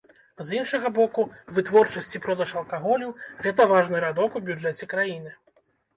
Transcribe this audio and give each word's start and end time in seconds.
З 0.45 0.49
іншага 0.59 0.89
боку, 0.99 1.25
вытворчасць 1.57 2.15
і 2.19 2.21
продаж 2.25 2.53
алкаголю 2.61 3.13
гэта 3.45 3.69
важны 3.73 3.97
радок 4.07 4.31
у 4.41 4.43
бюджэце 4.49 4.89
краіны. 4.95 5.31